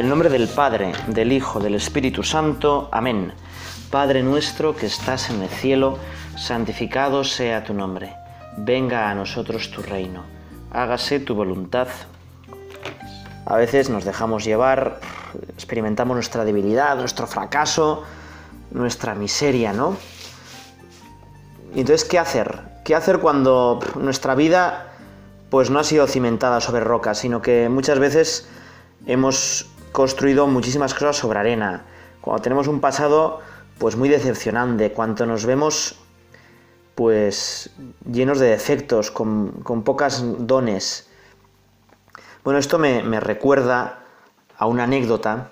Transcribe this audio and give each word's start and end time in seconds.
El 0.00 0.08
nombre 0.08 0.30
del 0.30 0.48
Padre, 0.48 0.92
del 1.08 1.30
Hijo, 1.30 1.60
del 1.60 1.74
Espíritu 1.74 2.22
Santo. 2.22 2.88
Amén. 2.90 3.34
Padre 3.90 4.22
nuestro 4.22 4.74
que 4.74 4.86
estás 4.86 5.28
en 5.28 5.42
el 5.42 5.50
cielo, 5.50 5.98
santificado 6.38 7.22
sea 7.22 7.64
tu 7.64 7.74
nombre. 7.74 8.16
Venga 8.56 9.10
a 9.10 9.14
nosotros 9.14 9.70
tu 9.70 9.82
reino. 9.82 10.22
Hágase 10.70 11.20
tu 11.20 11.34
voluntad. 11.34 11.88
A 13.44 13.56
veces 13.56 13.90
nos 13.90 14.06
dejamos 14.06 14.42
llevar, 14.42 15.00
experimentamos 15.50 16.14
nuestra 16.14 16.46
debilidad, 16.46 16.96
nuestro 16.96 17.26
fracaso, 17.26 18.02
nuestra 18.70 19.14
miseria, 19.14 19.74
¿no? 19.74 19.98
Entonces, 21.74 22.08
¿qué 22.08 22.18
hacer? 22.18 22.58
¿Qué 22.86 22.94
hacer 22.94 23.18
cuando 23.18 23.80
nuestra 23.96 24.34
vida 24.34 24.94
pues 25.50 25.68
no 25.68 25.78
ha 25.78 25.84
sido 25.84 26.06
cimentada 26.06 26.62
sobre 26.62 26.80
rocas, 26.80 27.18
sino 27.18 27.42
que 27.42 27.68
muchas 27.68 27.98
veces 27.98 28.48
hemos 29.04 29.66
construido 29.92 30.46
muchísimas 30.46 30.94
cosas 30.94 31.16
sobre 31.16 31.38
arena, 31.38 31.84
cuando 32.20 32.42
tenemos 32.42 32.68
un 32.68 32.80
pasado 32.80 33.40
pues 33.78 33.96
muy 33.96 34.08
decepcionante, 34.08 34.92
cuando 34.92 35.26
nos 35.26 35.46
vemos 35.46 35.98
pues 36.94 37.70
llenos 38.10 38.38
de 38.38 38.48
defectos, 38.48 39.10
con, 39.10 39.62
con 39.62 39.82
pocas 39.84 40.22
dones. 40.46 41.08
Bueno, 42.44 42.58
esto 42.58 42.78
me, 42.78 43.02
me, 43.02 43.20
recuerda 43.20 44.04
a 44.58 44.66
una 44.66 44.84
anécdota. 44.84 45.50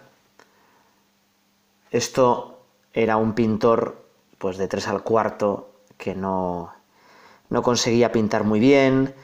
Esto 1.91 2.61
era 2.93 3.17
un 3.17 3.33
pintor 3.33 4.05
pues 4.37 4.59
de 4.59 4.69
tres 4.69 4.89
al 4.89 5.03
cuarto 5.03 5.71
que 5.97 6.15
no, 6.15 6.75
no 7.49 7.63
conseguía 7.63 8.13
pintar 8.13 8.45
muy 8.45 8.61
bien, 8.61 9.15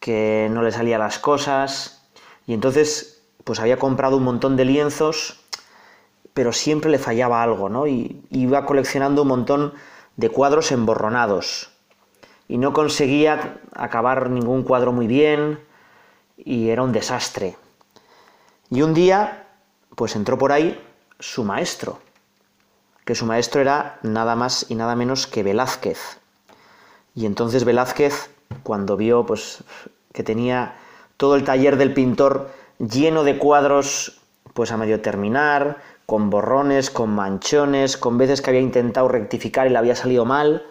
que 0.00 0.48
no 0.50 0.62
le 0.62 0.72
salían 0.72 1.00
las 1.00 1.18
cosas 1.18 2.02
y 2.46 2.54
entonces 2.54 3.09
pues 3.44 3.60
había 3.60 3.78
comprado 3.78 4.16
un 4.16 4.24
montón 4.24 4.56
de 4.56 4.64
lienzos, 4.64 5.40
pero 6.34 6.52
siempre 6.52 6.90
le 6.90 6.98
fallaba 6.98 7.42
algo, 7.42 7.68
¿no? 7.68 7.86
Y 7.86 8.22
iba 8.30 8.66
coleccionando 8.66 9.22
un 9.22 9.28
montón 9.28 9.74
de 10.16 10.30
cuadros 10.30 10.72
emborronados. 10.72 11.70
Y 12.48 12.58
no 12.58 12.72
conseguía 12.72 13.60
acabar 13.74 14.30
ningún 14.30 14.62
cuadro 14.62 14.92
muy 14.92 15.06
bien 15.06 15.60
y 16.36 16.70
era 16.70 16.82
un 16.82 16.92
desastre. 16.92 17.56
Y 18.70 18.82
un 18.82 18.94
día, 18.94 19.46
pues 19.96 20.16
entró 20.16 20.38
por 20.38 20.52
ahí 20.52 20.80
su 21.18 21.44
maestro, 21.44 21.98
que 23.04 23.14
su 23.14 23.26
maestro 23.26 23.60
era 23.60 23.98
nada 24.02 24.36
más 24.36 24.66
y 24.68 24.74
nada 24.74 24.94
menos 24.96 25.26
que 25.26 25.42
Velázquez. 25.42 26.20
Y 27.14 27.26
entonces 27.26 27.64
Velázquez, 27.64 28.30
cuando 28.62 28.96
vio 28.96 29.26
pues 29.26 29.64
que 30.12 30.22
tenía 30.22 30.76
todo 31.16 31.36
el 31.36 31.44
taller 31.44 31.76
del 31.76 31.92
pintor 31.92 32.50
lleno 32.80 33.24
de 33.24 33.38
cuadros 33.38 34.20
pues 34.54 34.72
a 34.72 34.76
medio 34.76 35.00
terminar, 35.00 35.78
con 36.06 36.28
borrones, 36.28 36.90
con 36.90 37.10
manchones, 37.10 37.96
con 37.96 38.18
veces 38.18 38.42
que 38.42 38.50
había 38.50 38.60
intentado 38.60 39.06
rectificar 39.06 39.66
y 39.66 39.70
le 39.70 39.78
había 39.78 39.94
salido 39.94 40.24
mal. 40.24 40.66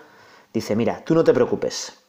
Dice, 0.53 0.75
mira, 0.75 1.03
tú 1.05 1.15
no 1.15 1.23
te 1.23 1.33
preocupes. 1.33 2.03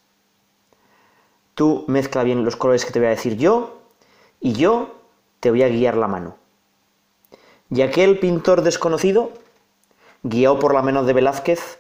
Tú 1.54 1.84
mezcla 1.86 2.24
bien 2.24 2.44
los 2.44 2.56
colores 2.56 2.84
que 2.84 2.90
te 2.90 2.98
voy 2.98 3.06
a 3.06 3.10
decir 3.10 3.36
yo 3.36 3.82
y 4.40 4.54
yo 4.54 4.96
te 5.38 5.50
voy 5.50 5.62
a 5.62 5.68
guiar 5.68 5.96
la 5.96 6.08
mano. 6.08 6.36
Y 7.70 7.82
aquel 7.82 8.18
pintor 8.18 8.62
desconocido, 8.62 9.30
guiado 10.22 10.58
por 10.58 10.74
la 10.74 10.82
mano 10.82 11.04
de 11.04 11.12
Velázquez, 11.12 11.78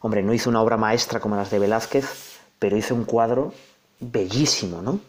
hombre, 0.00 0.22
no 0.22 0.32
hizo 0.32 0.48
una 0.48 0.62
obra 0.62 0.76
maestra 0.76 1.18
como 1.18 1.34
las 1.34 1.50
de 1.50 1.58
Velázquez, 1.58 2.38
pero 2.58 2.76
hizo 2.76 2.94
un 2.94 3.04
cuadro 3.04 3.52
bellísimo, 3.98 4.80
¿no? 4.80 5.00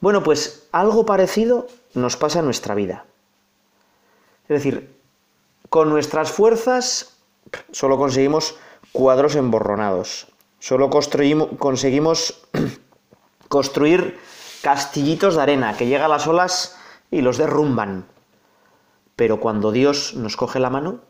Bueno, 0.00 0.22
pues 0.22 0.66
algo 0.72 1.04
parecido 1.04 1.66
nos 1.94 2.16
pasa 2.16 2.38
en 2.38 2.46
nuestra 2.46 2.74
vida. 2.74 3.04
Es 4.44 4.62
decir, 4.62 4.98
con 5.68 5.90
nuestras 5.90 6.32
fuerzas 6.32 7.18
solo 7.70 7.98
conseguimos 7.98 8.56
cuadros 8.92 9.36
emborronados, 9.36 10.28
solo 10.58 10.90
conseguimos 10.90 12.40
construir 13.48 14.18
castillitos 14.62 15.36
de 15.36 15.42
arena 15.42 15.76
que 15.76 15.86
llegan 15.86 16.10
las 16.10 16.26
olas 16.26 16.76
y 17.10 17.20
los 17.20 17.38
derrumban. 17.38 18.06
Pero 19.16 19.38
cuando 19.38 19.70
Dios 19.70 20.14
nos 20.14 20.36
coge 20.36 20.60
la 20.60 20.70
mano, 20.70 21.00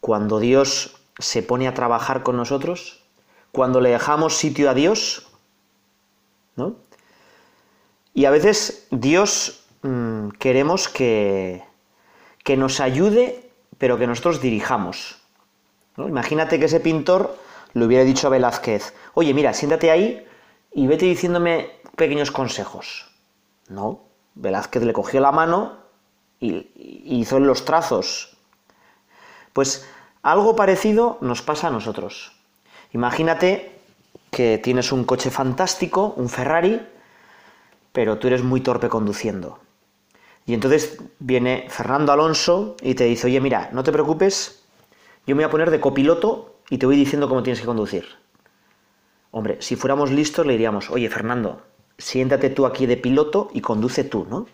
cuando 0.00 0.38
Dios 0.40 0.96
se 1.18 1.42
pone 1.42 1.66
a 1.66 1.74
trabajar 1.74 2.22
con 2.22 2.36
nosotros, 2.36 3.02
cuando 3.50 3.80
le 3.80 3.90
dejamos 3.90 4.36
sitio 4.36 4.70
a 4.70 4.74
Dios, 4.74 5.26
¿no? 6.54 6.76
Y 8.18 8.24
a 8.24 8.30
veces 8.30 8.88
Dios 8.90 9.62
mmm, 9.82 10.30
queremos 10.40 10.88
que, 10.88 11.62
que, 12.42 12.56
nos 12.56 12.80
ayude, 12.80 13.48
pero 13.78 13.96
que 13.96 14.08
nosotros 14.08 14.40
dirijamos. 14.40 15.20
Imagínate 15.96 16.58
que 16.58 16.64
ese 16.64 16.80
pintor 16.80 17.38
le 17.74 17.84
hubiera 17.84 18.02
dicho 18.02 18.26
a 18.26 18.30
Velázquez, 18.30 18.92
oye, 19.14 19.32
mira, 19.34 19.54
siéntate 19.54 19.92
ahí 19.92 20.26
y 20.72 20.88
vete 20.88 21.06
diciéndome 21.06 21.70
pequeños 21.94 22.32
consejos. 22.32 23.08
No, 23.68 24.00
Velázquez 24.34 24.82
le 24.82 24.92
cogió 24.92 25.20
la 25.20 25.30
mano 25.30 25.76
y, 26.40 26.66
y 26.74 27.20
hizo 27.20 27.38
los 27.38 27.64
trazos. 27.64 28.36
Pues 29.52 29.88
algo 30.22 30.56
parecido 30.56 31.18
nos 31.20 31.40
pasa 31.42 31.68
a 31.68 31.70
nosotros. 31.70 32.32
Imagínate 32.92 33.78
que 34.32 34.58
tienes 34.58 34.90
un 34.90 35.04
coche 35.04 35.30
fantástico, 35.30 36.14
un 36.16 36.28
Ferrari, 36.28 36.84
pero 37.92 38.18
tú 38.18 38.26
eres 38.28 38.42
muy 38.42 38.60
torpe 38.60 38.88
conduciendo. 38.88 39.60
Y 40.46 40.54
entonces 40.54 40.98
viene 41.18 41.66
Fernando 41.68 42.12
Alonso 42.12 42.76
y 42.80 42.94
te 42.94 43.04
dice, 43.04 43.26
oye, 43.26 43.40
mira, 43.40 43.68
no 43.72 43.82
te 43.82 43.92
preocupes, 43.92 44.64
yo 45.26 45.36
me 45.36 45.42
voy 45.42 45.48
a 45.48 45.50
poner 45.50 45.70
de 45.70 45.80
copiloto 45.80 46.60
y 46.70 46.78
te 46.78 46.86
voy 46.86 46.96
diciendo 46.96 47.28
cómo 47.28 47.42
tienes 47.42 47.60
que 47.60 47.66
conducir. 47.66 48.06
Hombre, 49.30 49.58
si 49.60 49.76
fuéramos 49.76 50.10
listos 50.10 50.46
le 50.46 50.52
diríamos, 50.52 50.90
oye, 50.90 51.10
Fernando, 51.10 51.62
siéntate 51.98 52.48
tú 52.50 52.64
aquí 52.64 52.86
de 52.86 52.96
piloto 52.96 53.50
y 53.52 53.60
conduce 53.60 54.04
tú, 54.04 54.26
¿no? 54.28 54.46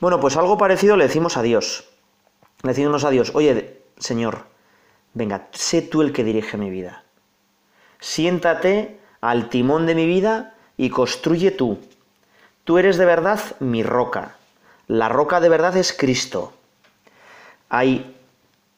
Bueno, 0.00 0.20
pues 0.20 0.36
algo 0.36 0.56
parecido 0.56 0.96
le 0.96 1.04
decimos 1.04 1.36
a 1.36 1.42
Dios. 1.42 1.88
Le 2.62 2.70
decimos 2.70 3.04
a 3.04 3.10
Dios, 3.10 3.32
oye, 3.34 3.82
Señor, 3.98 4.46
venga, 5.12 5.48
sé 5.52 5.82
tú 5.82 6.02
el 6.02 6.12
que 6.12 6.24
dirige 6.24 6.56
mi 6.56 6.70
vida. 6.70 7.04
Siéntate 8.00 9.00
al 9.20 9.48
timón 9.48 9.86
de 9.86 9.94
mi 9.94 10.06
vida 10.06 10.54
y 10.76 10.90
construye 10.90 11.50
tú. 11.50 11.78
Tú 12.64 12.78
eres 12.78 12.96
de 12.96 13.04
verdad 13.04 13.40
mi 13.60 13.82
roca. 13.82 14.36
La 14.86 15.10
roca 15.10 15.40
de 15.40 15.50
verdad 15.50 15.76
es 15.76 15.92
Cristo. 15.92 16.54
Hay 17.68 18.16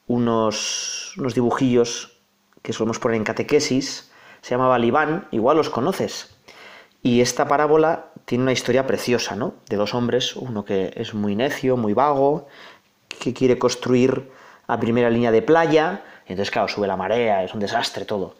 unos, 0.08 1.14
unos 1.16 1.34
dibujillos 1.34 2.18
que 2.62 2.72
solemos 2.72 2.98
poner 2.98 3.16
en 3.16 3.24
catequesis, 3.24 4.10
se 4.40 4.50
llama 4.50 4.66
Balibán, 4.66 5.28
igual 5.30 5.56
los 5.56 5.70
conoces. 5.70 6.36
Y 7.00 7.20
esta 7.20 7.46
parábola 7.46 8.06
tiene 8.24 8.42
una 8.42 8.52
historia 8.52 8.88
preciosa, 8.88 9.36
¿no? 9.36 9.54
De 9.68 9.76
dos 9.76 9.94
hombres, 9.94 10.34
uno 10.34 10.64
que 10.64 10.92
es 10.96 11.14
muy 11.14 11.36
necio, 11.36 11.76
muy 11.76 11.92
vago, 11.92 12.48
que 13.08 13.32
quiere 13.32 13.56
construir 13.56 14.32
a 14.66 14.80
primera 14.80 15.10
línea 15.10 15.30
de 15.30 15.42
playa, 15.42 16.02
entonces 16.26 16.50
claro, 16.50 16.66
sube 16.66 16.88
la 16.88 16.96
marea, 16.96 17.44
es 17.44 17.54
un 17.54 17.60
desastre 17.60 18.04
todo. 18.04 18.34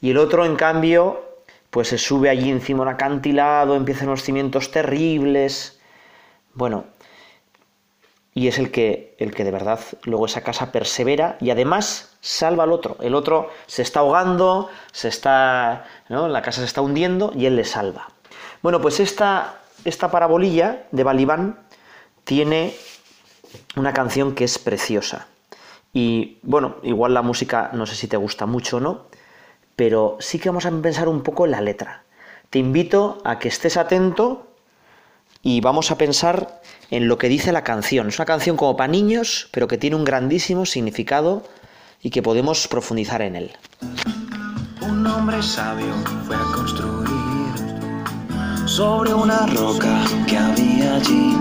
Y 0.00 0.10
el 0.10 0.18
otro, 0.18 0.44
en 0.44 0.54
cambio, 0.54 1.33
pues 1.74 1.88
se 1.88 1.98
sube 1.98 2.30
allí 2.30 2.52
encima 2.52 2.82
un 2.82 2.88
acantilado, 2.88 3.74
empiezan 3.74 4.06
unos 4.06 4.22
cimientos 4.22 4.70
terribles. 4.70 5.80
Bueno, 6.52 6.84
y 8.32 8.46
es 8.46 8.60
el 8.60 8.70
que, 8.70 9.16
el 9.18 9.34
que 9.34 9.42
de 9.42 9.50
verdad 9.50 9.80
luego 10.04 10.26
esa 10.26 10.42
casa 10.42 10.70
persevera 10.70 11.36
y 11.40 11.50
además 11.50 12.16
salva 12.20 12.62
al 12.62 12.70
otro. 12.70 12.96
El 13.00 13.16
otro 13.16 13.50
se 13.66 13.82
está 13.82 13.98
ahogando, 13.98 14.70
se 14.92 15.08
está, 15.08 15.86
¿no? 16.08 16.28
la 16.28 16.42
casa 16.42 16.60
se 16.60 16.66
está 16.66 16.80
hundiendo 16.80 17.32
y 17.34 17.46
él 17.46 17.56
le 17.56 17.64
salva. 17.64 18.08
Bueno, 18.62 18.80
pues 18.80 19.00
esta, 19.00 19.60
esta 19.84 20.12
parabolilla 20.12 20.84
de 20.92 21.02
Balibán 21.02 21.58
tiene 22.22 22.72
una 23.74 23.92
canción 23.92 24.36
que 24.36 24.44
es 24.44 24.60
preciosa. 24.60 25.26
Y 25.92 26.38
bueno, 26.42 26.76
igual 26.84 27.14
la 27.14 27.22
música 27.22 27.70
no 27.72 27.84
sé 27.84 27.96
si 27.96 28.06
te 28.06 28.16
gusta 28.16 28.46
mucho 28.46 28.76
o 28.76 28.80
no, 28.80 29.06
pero 29.76 30.16
sí 30.20 30.38
que 30.38 30.48
vamos 30.48 30.66
a 30.66 30.70
pensar 30.70 31.08
un 31.08 31.22
poco 31.22 31.44
en 31.44 31.52
la 31.52 31.60
letra. 31.60 32.04
Te 32.50 32.58
invito 32.58 33.20
a 33.24 33.38
que 33.38 33.48
estés 33.48 33.76
atento 33.76 34.46
y 35.42 35.60
vamos 35.60 35.90
a 35.90 35.98
pensar 35.98 36.62
en 36.90 37.08
lo 37.08 37.18
que 37.18 37.28
dice 37.28 37.52
la 37.52 37.64
canción. 37.64 38.08
Es 38.08 38.18
una 38.18 38.26
canción 38.26 38.56
como 38.56 38.76
para 38.76 38.90
niños, 38.90 39.48
pero 39.50 39.68
que 39.68 39.78
tiene 39.78 39.96
un 39.96 40.04
grandísimo 40.04 40.64
significado 40.64 41.42
y 42.02 42.10
que 42.10 42.22
podemos 42.22 42.68
profundizar 42.68 43.22
en 43.22 43.36
él. 43.36 43.52
Un 44.80 45.06
hombre 45.06 45.42
sabio 45.42 45.94
fue 46.26 46.36
a 46.36 46.44
construir 46.54 47.14
sobre 48.66 49.12
una 49.14 49.46
roca 49.46 50.04
que 50.26 50.36
había 50.36 50.96
allí 50.96 51.36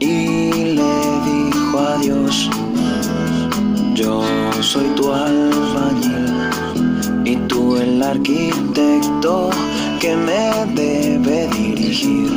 y 0.00 0.74
le 0.76 1.50
dijo 1.50 1.78
a 1.78 1.96
Dios, 1.98 2.50
yo 3.94 4.22
soy 4.60 4.86
tu 4.96 5.12
albañil 5.12 6.50
y 7.24 7.36
tú 7.48 7.76
el 7.76 8.02
arquitecto 8.02 9.50
que 10.00 10.16
me 10.16 10.66
debe 10.74 11.48
dirigir. 11.48 12.30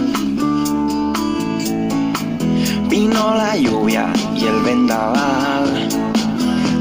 Vino 2.90 3.36
la 3.36 3.58
lluvia 3.58 4.12
y 4.36 4.46
el 4.46 4.62
vendaval. 4.62 5.88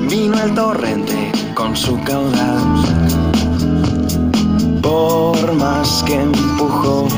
Vino 0.09 0.43
el 0.43 0.55
torrente 0.55 1.33
con 1.55 1.77
su 1.77 1.99
caudal. 2.05 2.83
Por 4.83 5.53
más 5.55 6.03
que 6.07 6.21
empujó. 6.21 7.09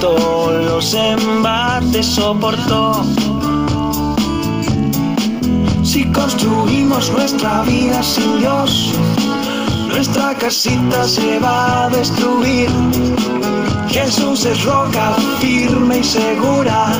Los 0.00 0.94
embates 0.94 2.06
soportó. 2.06 3.04
Si 5.82 6.10
construimos 6.10 7.10
nuestra 7.12 7.62
vida 7.64 8.02
sin 8.02 8.38
Dios, 8.38 8.94
nuestra 9.88 10.34
casita 10.38 11.06
se 11.06 11.38
va 11.38 11.84
a 11.84 11.90
destruir. 11.90 12.70
Jesús 13.90 14.46
es 14.46 14.64
roca 14.64 15.16
firme 15.38 15.98
y 15.98 16.04
segura, 16.04 16.92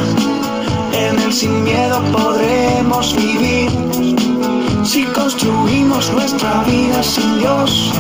en 0.93 1.19
él 1.21 1.33
sin 1.33 1.65
miedo 1.65 2.03
podremos 2.13 3.17
vivir. 3.17 3.71
Si 4.85 5.05
construimos 5.05 6.11
nuestra 6.13 6.65
vida 6.65 7.03
sin 7.03 7.39
Dios, 7.39 7.93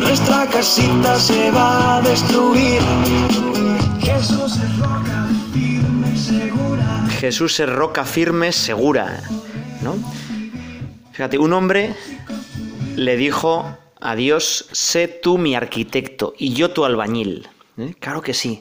nuestra 0.00 0.46
casita 0.48 1.18
se 1.18 1.50
va 1.50 1.96
a 1.96 2.02
destruir. 2.02 2.82
Jesús 7.22 7.60
es 7.60 7.68
roca 7.68 8.04
firme, 8.04 8.50
segura. 8.50 9.22
¿no? 9.80 9.94
Fíjate, 11.12 11.38
un 11.38 11.52
hombre 11.52 11.94
le 12.96 13.16
dijo 13.16 13.78
a 14.00 14.16
Dios, 14.16 14.66
sé 14.72 15.06
tú 15.06 15.38
mi 15.38 15.54
arquitecto 15.54 16.34
y 16.36 16.52
yo 16.52 16.72
tu 16.72 16.84
albañil. 16.84 17.48
¿Eh? 17.78 17.94
Claro 18.00 18.22
que 18.22 18.34
sí. 18.34 18.60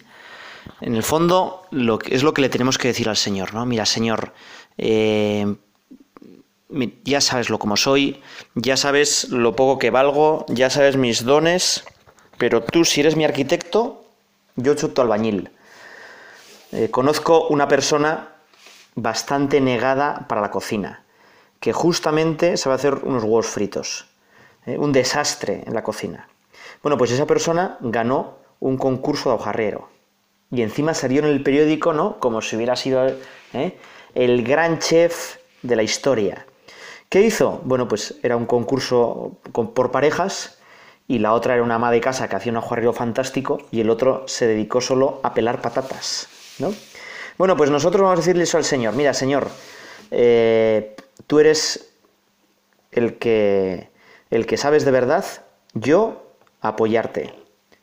En 0.80 0.94
el 0.94 1.02
fondo 1.02 1.64
lo 1.72 1.98
que, 1.98 2.14
es 2.14 2.22
lo 2.22 2.36
que 2.36 2.44
le 2.44 2.50
tenemos 2.50 2.78
que 2.78 2.90
decir 2.90 3.10
al 3.10 3.18
Señor, 3.18 3.56
¿no? 3.56 3.66
Mira, 3.66 3.88
Señor, 3.88 4.32
eh, 4.78 5.56
ya 7.04 7.20
sabes 7.20 7.50
lo 7.50 7.58
como 7.58 7.78
soy, 7.78 8.22
ya 8.54 8.78
sabes 8.78 9.30
lo 9.30 9.56
poco 9.56 9.80
que 9.80 9.90
valgo, 9.90 10.46
ya 10.50 10.70
sabes 10.70 10.98
mis 10.98 11.26
dones, 11.26 11.84
pero 12.38 12.62
tú 12.62 12.86
si 12.86 13.00
eres 13.00 13.16
mi 13.16 13.26
arquitecto, 13.26 14.06
yo 14.56 14.78
soy 14.78 14.92
tu 14.92 15.02
albañil. 15.02 15.50
Eh, 16.72 16.92
conozco 16.92 17.48
una 17.48 17.68
persona 17.68 18.31
bastante 18.96 19.62
negada 19.62 20.26
para 20.28 20.42
la 20.42 20.52
cocina, 20.52 21.04
que 21.60 21.74
justamente 21.74 22.58
sabe 22.58 22.76
hacer 22.76 22.96
unos 23.04 23.24
huevos 23.24 23.48
fritos, 23.48 24.08
¿eh? 24.66 24.78
un 24.78 24.92
desastre 24.92 25.64
en 25.66 25.74
la 25.74 25.84
cocina. 25.84 26.28
Bueno, 26.84 26.98
pues 26.98 27.12
esa 27.12 27.26
persona 27.26 27.78
ganó 27.82 28.38
un 28.60 28.78
concurso 28.78 29.30
de 29.30 29.36
hojarrero 29.36 29.90
y 30.52 30.62
encima 30.62 30.94
salió 30.94 31.20
en 31.20 31.28
el 31.28 31.44
periódico, 31.44 31.94
¿no? 31.94 32.20
Como 32.20 32.42
si 32.42 32.56
hubiera 32.56 32.76
sido 32.76 33.08
¿eh? 33.54 33.78
el 34.16 34.44
gran 34.44 34.80
chef 34.80 35.38
de 35.62 35.76
la 35.76 35.84
historia. 35.84 36.46
¿Qué 37.10 37.22
hizo? 37.22 37.62
Bueno, 37.64 37.88
pues 37.88 38.16
era 38.24 38.38
un 38.38 38.46
concurso 38.46 39.38
por 39.52 39.92
parejas 39.92 40.60
y 41.08 41.20
la 41.20 41.34
otra 41.34 41.56
era 41.56 41.64
una 41.64 41.76
ama 41.76 41.92
de 41.92 42.02
casa 42.02 42.30
que 42.30 42.36
hacía 42.36 42.52
un 42.52 42.58
hojarrero 42.58 42.94
fantástico 42.94 43.60
y 43.72 43.82
el 43.82 43.90
otro 43.90 44.24
se 44.28 44.48
dedicó 44.48 44.82
solo 44.82 45.20
a 45.24 45.34
pelar 45.34 45.62
patatas, 45.62 46.28
¿no? 46.60 46.74
Bueno, 47.42 47.58
pues 47.58 47.72
nosotros 47.72 48.04
vamos 48.04 48.20
a 48.20 48.22
decirle 48.22 48.44
eso 48.44 48.60
al 48.60 48.64
Señor. 48.64 48.94
Mira, 48.94 49.16
Señor, 49.16 49.48
eh, 50.12 50.96
tú 51.26 51.40
eres 51.40 51.92
el 52.92 53.18
que, 53.18 53.90
el 54.30 54.46
que 54.46 54.58
sabes 54.58 54.86
de 54.86 54.92
verdad, 54.92 55.26
yo 55.74 56.22
apoyarte, 56.62 57.34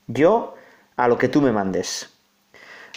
yo 0.06 0.54
a 0.96 1.08
lo 1.08 1.18
que 1.18 1.26
tú 1.26 1.42
me 1.42 1.50
mandes. 1.50 2.08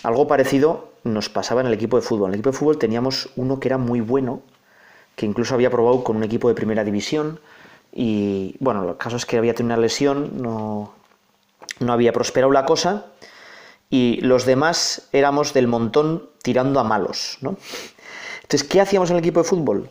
Algo 0.03 0.27
parecido 0.27 0.91
nos 1.03 1.29
pasaba 1.29 1.61
en 1.61 1.65
el 1.65 1.73
equipo 1.73 1.97
de 1.97 2.03
fútbol. 2.03 2.29
En 2.29 2.33
el 2.35 2.39
equipo 2.41 2.51
de 2.51 2.57
fútbol 2.59 2.77
teníamos 2.77 3.31
uno 3.37 3.59
que 3.59 3.67
era 3.67 3.79
muy 3.79 3.99
bueno, 3.99 4.43
que 5.15 5.25
incluso 5.25 5.55
había 5.55 5.71
probado 5.71 6.03
con 6.03 6.17
un 6.17 6.23
equipo 6.23 6.47
de 6.47 6.53
primera 6.53 6.83
división 6.83 7.39
y 7.91 8.55
bueno, 8.59 8.87
el 8.87 8.97
caso 8.97 9.15
es 9.17 9.25
que 9.25 9.39
había 9.39 9.55
tenido 9.55 9.73
una 9.73 9.81
lesión, 9.81 10.39
no, 10.39 10.93
no 11.79 11.91
había 11.91 12.13
prosperado 12.13 12.53
la 12.53 12.65
cosa 12.65 13.07
y 13.91 14.21
los 14.21 14.45
demás 14.45 15.09
éramos 15.11 15.53
del 15.53 15.67
montón 15.67 16.29
tirando 16.41 16.79
a 16.79 16.83
malos, 16.83 17.37
¿no? 17.41 17.57
Entonces, 18.41 18.67
¿qué 18.67 18.81
hacíamos 18.81 19.11
en 19.11 19.17
el 19.17 19.19
equipo 19.19 19.41
de 19.41 19.47
fútbol? 19.47 19.89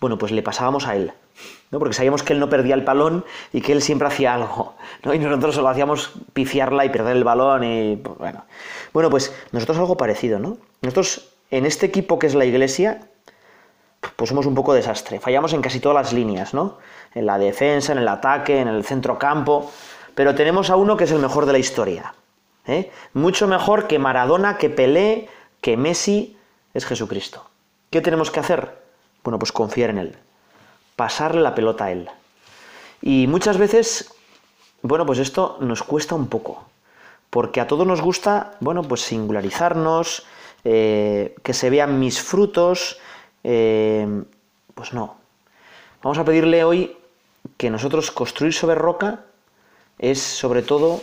Bueno, 0.00 0.16
pues 0.16 0.32
le 0.32 0.42
pasábamos 0.42 0.86
a 0.86 0.96
él, 0.96 1.12
¿no? 1.70 1.78
Porque 1.80 1.94
sabíamos 1.94 2.22
que 2.22 2.32
él 2.32 2.38
no 2.38 2.48
perdía 2.48 2.74
el 2.74 2.82
balón 2.82 3.24
y 3.52 3.60
que 3.60 3.72
él 3.72 3.82
siempre 3.82 4.08
hacía 4.08 4.34
algo. 4.34 4.74
Y 5.04 5.18
nosotros 5.18 5.56
solo 5.56 5.68
hacíamos 5.68 6.12
pifiarla 6.32 6.84
y 6.84 6.88
perder 6.88 7.16
el 7.16 7.24
balón 7.24 7.64
y, 7.64 7.96
pues, 7.96 8.16
bueno. 8.18 8.44
Bueno, 8.92 9.10
pues 9.10 9.34
nosotros 9.52 9.76
algo 9.78 9.96
parecido, 9.96 10.38
¿no? 10.38 10.56
Nosotros, 10.80 11.28
en 11.50 11.66
este 11.66 11.86
equipo 11.86 12.18
que 12.18 12.28
es 12.28 12.34
la 12.36 12.44
iglesia, 12.44 13.00
pues 14.14 14.28
somos 14.28 14.46
un 14.46 14.54
poco 14.54 14.74
desastre. 14.74 15.18
Fallamos 15.18 15.52
en 15.52 15.60
casi 15.60 15.80
todas 15.80 15.96
las 15.96 16.12
líneas, 16.12 16.54
¿no? 16.54 16.78
En 17.14 17.26
la 17.26 17.36
defensa, 17.36 17.92
en 17.92 17.98
el 17.98 18.08
ataque, 18.08 18.60
en 18.60 18.68
el 18.68 18.84
centro 18.84 19.18
campo, 19.18 19.70
pero 20.14 20.34
tenemos 20.34 20.70
a 20.70 20.76
uno 20.76 20.96
que 20.96 21.04
es 21.04 21.10
el 21.10 21.18
mejor 21.18 21.46
de 21.46 21.52
la 21.52 21.58
historia, 21.58 22.14
¿eh? 22.66 22.90
Mucho 23.14 23.46
mejor 23.46 23.86
que 23.86 23.98
Maradona, 23.98 24.58
que 24.58 24.70
Pelé, 24.70 25.28
que 25.60 25.76
Messi, 25.76 26.36
es 26.74 26.86
Jesucristo. 26.86 27.44
¿Qué 27.90 28.00
tenemos 28.00 28.30
que 28.30 28.40
hacer? 28.40 28.78
Bueno, 29.24 29.38
pues 29.38 29.52
confiar 29.52 29.90
en 29.90 29.98
Él, 29.98 30.16
pasarle 30.96 31.40
la 31.42 31.54
pelota 31.54 31.86
a 31.86 31.92
Él. 31.92 32.08
Y 33.02 33.26
muchas 33.26 33.58
veces, 33.58 34.14
bueno, 34.82 35.04
pues 35.06 35.18
esto 35.18 35.58
nos 35.60 35.82
cuesta 35.82 36.14
un 36.14 36.28
poco, 36.28 36.64
porque 37.30 37.60
a 37.60 37.66
todos 37.66 37.86
nos 37.86 38.00
gusta, 38.00 38.56
bueno, 38.60 38.82
pues 38.82 39.02
singularizarnos, 39.02 40.24
eh, 40.64 41.34
que 41.42 41.54
se 41.54 41.70
vean 41.70 41.98
mis 41.98 42.20
frutos, 42.20 42.98
eh, 43.44 44.22
pues 44.74 44.92
no. 44.92 45.16
Vamos 46.02 46.18
a 46.18 46.24
pedirle 46.24 46.64
hoy 46.64 46.96
que 47.56 47.70
nosotros 47.70 48.10
construir 48.10 48.52
sobre 48.52 48.74
roca 48.74 49.24
es 49.98 50.20
sobre 50.20 50.62
todo 50.62 51.02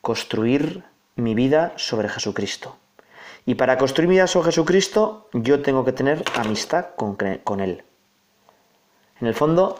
construir 0.00 0.84
mi 1.16 1.34
vida 1.34 1.72
sobre 1.76 2.08
Jesucristo. 2.08 2.76
Y 3.46 3.54
para 3.54 3.78
construir 3.78 4.08
mi 4.08 4.14
vida 4.16 4.26
sobre 4.26 4.46
Jesucristo, 4.46 5.28
yo 5.32 5.62
tengo 5.62 5.84
que 5.84 5.92
tener 5.92 6.22
amistad 6.34 6.90
con, 6.96 7.16
con, 7.16 7.60
Él. 7.60 7.84
En 9.20 9.26
el 9.26 9.34
fondo, 9.34 9.78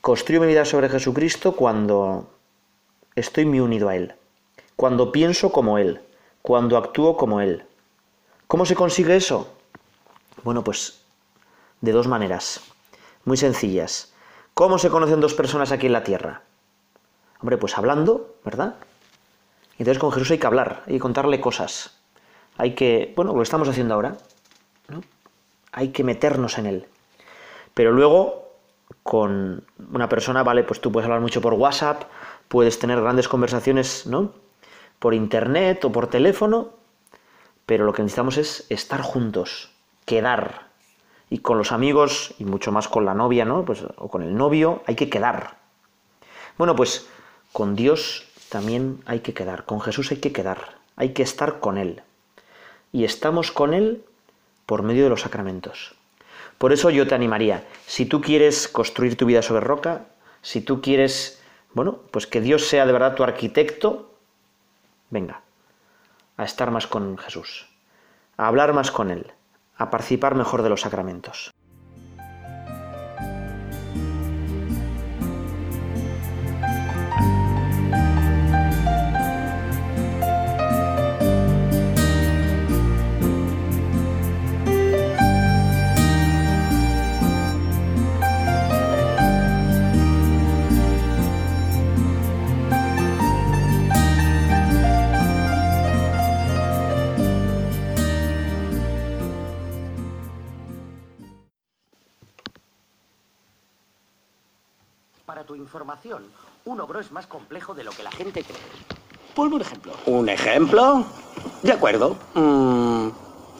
construyo 0.00 0.40
mi 0.40 0.46
vida 0.46 0.64
sobre 0.64 0.88
Jesucristo 0.88 1.54
cuando 1.54 2.30
estoy 3.14 3.44
muy 3.44 3.60
unido 3.60 3.88
a 3.88 3.96
Él, 3.96 4.14
cuando 4.76 5.12
pienso 5.12 5.52
como 5.52 5.78
Él, 5.78 6.00
cuando 6.42 6.76
actúo 6.76 7.16
como 7.16 7.40
Él. 7.40 7.64
¿Cómo 8.46 8.66
se 8.66 8.74
consigue 8.74 9.16
eso? 9.16 9.52
Bueno, 10.42 10.64
pues 10.64 11.02
de 11.80 11.92
dos 11.92 12.08
maneras, 12.08 12.60
muy 13.24 13.36
sencillas. 13.36 14.12
¿Cómo 14.54 14.78
se 14.78 14.90
conocen 14.90 15.20
dos 15.20 15.34
personas 15.34 15.72
aquí 15.72 15.86
en 15.86 15.92
la 15.92 16.04
tierra? 16.04 16.42
Hombre, 17.40 17.56
pues 17.56 17.78
hablando, 17.78 18.36
¿verdad? 18.44 18.76
Entonces 19.82 19.98
con 19.98 20.12
Jesús 20.12 20.30
hay 20.30 20.38
que 20.38 20.46
hablar, 20.46 20.84
que 20.86 21.00
contarle 21.00 21.40
cosas. 21.40 21.98
Hay 22.56 22.76
que, 22.76 23.12
bueno, 23.16 23.34
lo 23.34 23.42
estamos 23.42 23.68
haciendo 23.68 23.94
ahora, 23.94 24.16
¿no? 24.86 25.00
Hay 25.72 25.88
que 25.88 26.04
meternos 26.04 26.56
en 26.58 26.66
él. 26.66 26.86
Pero 27.74 27.90
luego, 27.90 28.52
con 29.02 29.64
una 29.92 30.08
persona, 30.08 30.44
vale, 30.44 30.62
pues 30.62 30.80
tú 30.80 30.92
puedes 30.92 31.06
hablar 31.06 31.20
mucho 31.20 31.40
por 31.40 31.54
WhatsApp, 31.54 32.04
puedes 32.46 32.78
tener 32.78 33.00
grandes 33.00 33.26
conversaciones, 33.26 34.06
¿no? 34.06 34.34
Por 35.00 35.14
internet 35.14 35.84
o 35.84 35.90
por 35.90 36.06
teléfono, 36.06 36.68
pero 37.66 37.84
lo 37.84 37.92
que 37.92 38.02
necesitamos 38.02 38.36
es 38.36 38.66
estar 38.68 39.02
juntos, 39.02 39.72
quedar. 40.04 40.68
Y 41.28 41.38
con 41.38 41.58
los 41.58 41.72
amigos, 41.72 42.36
y 42.38 42.44
mucho 42.44 42.70
más 42.70 42.86
con 42.86 43.04
la 43.04 43.14
novia, 43.14 43.44
¿no? 43.44 43.64
Pues, 43.64 43.82
o 43.96 44.08
con 44.08 44.22
el 44.22 44.36
novio, 44.36 44.84
hay 44.86 44.94
que 44.94 45.10
quedar. 45.10 45.56
Bueno, 46.56 46.76
pues 46.76 47.08
con 47.52 47.74
Dios 47.74 48.28
también 48.52 49.02
hay 49.06 49.20
que 49.20 49.32
quedar, 49.32 49.64
con 49.64 49.80
Jesús 49.80 50.10
hay 50.10 50.18
que 50.18 50.30
quedar, 50.30 50.76
hay 50.94 51.14
que 51.14 51.22
estar 51.22 51.58
con 51.58 51.78
Él. 51.78 52.02
Y 52.92 53.04
estamos 53.04 53.50
con 53.50 53.72
Él 53.72 54.04
por 54.66 54.82
medio 54.82 55.04
de 55.04 55.08
los 55.08 55.22
sacramentos. 55.22 55.94
Por 56.58 56.74
eso 56.74 56.90
yo 56.90 57.08
te 57.08 57.14
animaría, 57.14 57.66
si 57.86 58.04
tú 58.04 58.20
quieres 58.20 58.68
construir 58.68 59.16
tu 59.16 59.24
vida 59.24 59.40
sobre 59.40 59.64
roca, 59.64 60.04
si 60.42 60.60
tú 60.60 60.82
quieres, 60.82 61.42
bueno, 61.72 62.00
pues 62.10 62.26
que 62.26 62.42
Dios 62.42 62.66
sea 62.68 62.84
de 62.84 62.92
verdad 62.92 63.14
tu 63.14 63.22
arquitecto, 63.22 64.16
venga, 65.08 65.40
a 66.36 66.44
estar 66.44 66.70
más 66.70 66.86
con 66.86 67.16
Jesús, 67.16 67.66
a 68.36 68.48
hablar 68.48 68.74
más 68.74 68.90
con 68.90 69.10
Él, 69.10 69.32
a 69.78 69.88
participar 69.88 70.34
mejor 70.34 70.60
de 70.60 70.68
los 70.68 70.82
sacramentos. 70.82 71.52
Información. 105.72 106.22
Un 106.66 106.80
ogro 106.82 107.00
es 107.00 107.10
más 107.12 107.26
complejo 107.26 107.72
de 107.72 107.82
lo 107.82 107.92
que 107.92 108.02
la 108.02 108.10
gente 108.10 108.44
cree. 108.44 108.60
Ponme 109.34 109.54
un 109.54 109.62
ejemplo. 109.62 109.94
¿Un 110.04 110.28
ejemplo? 110.28 111.02
De 111.62 111.72
acuerdo. 111.72 112.14
Mm, 112.34 113.08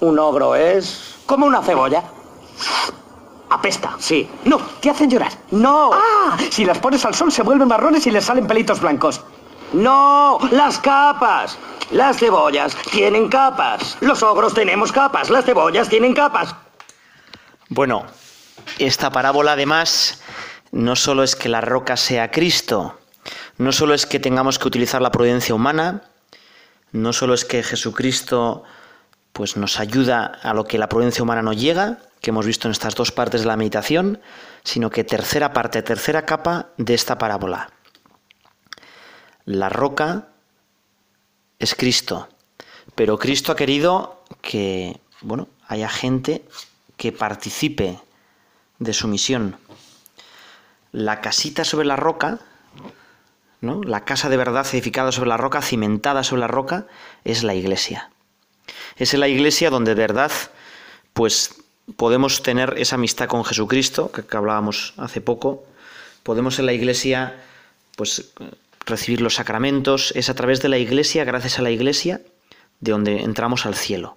un 0.01 0.19
ogro 0.19 0.55
es 0.55 1.17
como 1.25 1.47
una 1.47 1.63
cebolla. 1.63 2.05
Apesta. 3.49 3.97
Sí. 3.99 4.29
No, 4.45 4.59
te 4.83 4.91
hacen 4.91 5.09
llorar. 5.09 5.33
No. 5.53 5.91
Ah, 5.95 6.37
si 6.51 6.67
las 6.67 6.79
pones 6.81 7.03
al 7.07 7.15
sol 7.15 7.33
se 7.33 7.43
vuelven 7.43 7.69
marrones 7.69 8.07
y 8.07 8.11
les 8.11 8.25
salen 8.27 8.47
pelitos 8.47 8.81
blancos. 8.83 9.23
No, 9.73 10.39
las 10.51 10.79
capas. 10.81 11.57
Las 11.93 12.19
cebollas 12.19 12.77
tienen 12.91 13.31
capas. 13.31 13.97
Los 14.01 14.23
ogros 14.23 14.53
tenemos 14.53 14.93
capas. 14.93 15.31
Las 15.31 15.47
cebollas 15.47 15.89
tienen 15.89 16.13
capas. 16.13 16.55
Bueno, 17.71 18.05
esta 18.79 19.11
parábola 19.11 19.53
además 19.53 20.23
no 20.73 20.97
solo 20.97 21.23
es 21.23 21.37
que 21.37 21.49
la 21.49 21.61
roca 21.61 21.97
sea 21.97 22.31
Cristo, 22.31 22.99
no 23.59 23.73
solo 23.73 23.95
es 23.95 24.07
que 24.07 24.19
tengamos 24.19 24.59
que 24.59 24.69
utilizar 24.69 25.01
la 25.01 25.13
prudencia 25.13 25.55
humana, 25.55 26.03
no 26.91 27.13
solo 27.13 27.35
es 27.35 27.45
que 27.45 27.63
Jesucristo 27.63 28.65
pues 29.33 29.57
nos 29.57 29.81
ayuda 29.81 30.27
a 30.43 30.53
lo 30.53 30.65
que 30.65 30.79
la 30.79 30.89
prudencia 30.89 31.23
humana 31.23 31.43
no 31.43 31.53
llega, 31.53 31.99
que 32.21 32.31
hemos 32.31 32.47
visto 32.47 32.69
en 32.69 32.73
estas 32.73 32.95
dos 32.95 33.13
partes 33.13 33.43
de 33.43 33.47
la 33.47 33.57
meditación, 33.57 34.21
sino 34.63 34.91
que 34.91 35.05
tercera 35.05 35.53
parte, 35.53 35.83
tercera 35.83 36.27
capa 36.27 36.69
de 36.77 36.95
esta 36.95 37.19
parábola. 37.19 37.71
La 39.45 39.69
roca 39.69 40.29
es 41.59 41.75
Cristo, 41.75 42.29
pero 42.95 43.19
Cristo 43.19 43.53
ha 43.53 43.57
querido 43.57 44.23
que, 44.41 45.01
bueno, 45.21 45.49
haya 45.67 45.89
gente 45.89 46.45
que 46.97 47.13
participe 47.13 47.99
de 48.79 48.93
su 48.93 49.09
misión. 49.09 49.57
La 50.93 51.21
casita 51.21 51.65
sobre 51.65 51.87
la 51.87 51.97
roca, 51.97 52.39
¿no? 53.61 53.83
la 53.83 54.05
casa 54.05 54.29
de 54.29 54.37
verdad 54.37 54.67
edificada 54.73 55.13
sobre 55.13 55.31
la 55.31 55.37
roca, 55.37 55.63
cimentada 55.63 56.23
sobre 56.23 56.41
la 56.41 56.49
roca, 56.49 56.87
es 57.25 57.43
la 57.43 57.55
iglesia. 57.55 58.11
Es 58.97 59.15
en 59.15 59.21
la 59.21 59.29
iglesia 59.29 59.71
donde 59.71 59.95
de 59.95 60.03
verdad, 60.03 60.31
pues 61.13 61.57
podemos 61.97 62.43
tener 62.43 62.75
esa 62.77 62.97
amistad 62.97 63.27
con 63.27 63.45
Jesucristo, 63.45 64.13
que, 64.13 64.25
que 64.25 64.37
hablábamos 64.37 64.95
hace 64.99 65.21
poco. 65.21 65.65
Podemos 66.23 66.59
en 66.59 66.67
la 66.67 66.73
iglesia, 66.73 67.43
pues 67.97 68.33
recibir 68.87 69.21
los 69.21 69.35
sacramentos. 69.35 70.13
Es 70.15 70.29
a 70.29 70.35
través 70.35 70.61
de 70.61 70.69
la 70.69 70.79
iglesia, 70.79 71.25
gracias 71.25 71.59
a 71.59 71.63
la 71.63 71.71
iglesia, 71.71 72.21
de 72.81 72.93
donde 72.93 73.23
entramos 73.23 73.67
al 73.67 73.75
cielo. 73.75 74.17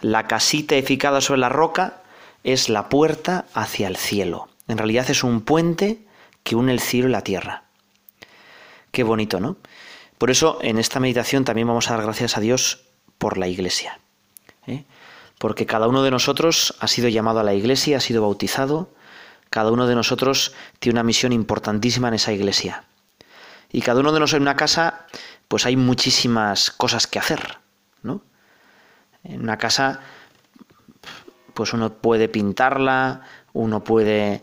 La 0.00 0.26
casita 0.26 0.74
edificada 0.74 1.20
sobre 1.20 1.40
la 1.40 1.48
roca 1.48 2.02
es 2.42 2.68
la 2.68 2.88
puerta 2.88 3.46
hacia 3.54 3.88
el 3.88 3.96
cielo. 3.96 4.48
En 4.68 4.78
realidad 4.78 5.10
es 5.10 5.24
un 5.24 5.42
puente 5.42 6.06
que 6.42 6.56
une 6.56 6.72
el 6.72 6.80
cielo 6.80 7.08
y 7.08 7.12
la 7.12 7.22
tierra. 7.22 7.64
Qué 8.90 9.02
bonito, 9.02 9.40
¿no? 9.40 9.56
Por 10.18 10.30
eso 10.30 10.58
en 10.62 10.78
esta 10.78 11.00
meditación 11.00 11.44
también 11.44 11.66
vamos 11.66 11.90
a 11.90 11.94
dar 11.94 12.04
gracias 12.04 12.36
a 12.36 12.40
Dios 12.40 12.84
por 13.18 13.36
la 13.36 13.48
iglesia. 13.48 13.98
¿eh? 14.66 14.84
Porque 15.38 15.66
cada 15.66 15.88
uno 15.88 16.02
de 16.02 16.10
nosotros 16.10 16.76
ha 16.80 16.88
sido 16.88 17.08
llamado 17.08 17.40
a 17.40 17.44
la 17.44 17.54
iglesia, 17.54 17.96
ha 17.96 18.00
sido 18.00 18.22
bautizado, 18.22 18.94
cada 19.50 19.70
uno 19.70 19.86
de 19.86 19.94
nosotros 19.94 20.54
tiene 20.78 20.96
una 20.96 21.04
misión 21.04 21.32
importantísima 21.32 22.08
en 22.08 22.14
esa 22.14 22.32
iglesia. 22.32 22.84
Y 23.70 23.82
cada 23.82 24.00
uno 24.00 24.12
de 24.12 24.20
nosotros 24.20 24.38
en 24.38 24.42
una 24.42 24.56
casa, 24.56 25.06
pues 25.48 25.66
hay 25.66 25.76
muchísimas 25.76 26.70
cosas 26.70 27.06
que 27.06 27.18
hacer, 27.18 27.58
¿no? 28.02 28.22
En 29.24 29.42
una 29.42 29.58
casa 29.58 30.00
pues 31.54 31.72
uno 31.72 31.92
puede 31.94 32.28
pintarla, 32.28 33.22
uno 33.54 33.82
puede 33.82 34.42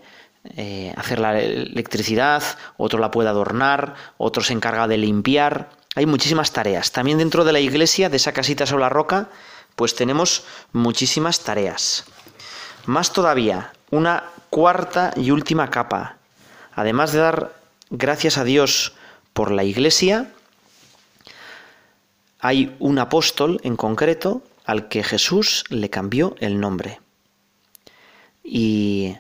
eh, 0.57 0.91
hacer 0.97 1.19
la 1.19 1.39
electricidad, 1.39 2.41
otro 2.77 2.99
la 2.99 3.11
puede 3.11 3.29
adornar, 3.29 3.93
otro 4.17 4.41
se 4.41 4.53
encarga 4.53 4.87
de 4.87 4.97
limpiar. 4.97 5.69
Hay 5.95 6.07
muchísimas 6.07 6.51
tareas. 6.51 6.91
También 6.91 7.19
dentro 7.19 7.43
de 7.43 7.53
la 7.53 7.59
iglesia, 7.59 8.09
de 8.09 8.17
esa 8.17 8.31
casita 8.31 8.65
sobre 8.65 8.81
la 8.81 8.89
roca, 8.89 9.29
pues 9.75 9.93
tenemos 9.93 10.43
muchísimas 10.71 11.41
tareas. 11.41 12.05
Más 12.87 13.13
todavía, 13.13 13.73
una 13.91 14.23
cuarta 14.49 15.13
y 15.15 15.29
última 15.29 15.69
capa. 15.69 16.17
Además 16.73 17.11
de 17.11 17.19
dar 17.19 17.53
gracias 17.91 18.37
a 18.37 18.43
Dios 18.43 18.93
por 19.33 19.51
la 19.51 19.63
iglesia, 19.63 20.31
hay 22.39 22.75
un 22.79 22.97
apóstol 22.97 23.59
en 23.63 23.75
concreto 23.75 24.41
al 24.65 24.87
que 24.87 25.03
Jesús 25.03 25.65
le 25.69 25.89
cambió 25.89 26.35
el 26.39 26.59
nombre. 26.59 26.99
Y 28.43 29.15